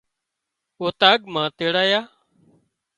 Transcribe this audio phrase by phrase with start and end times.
[0.81, 2.01] اوطاق مان تيڙايا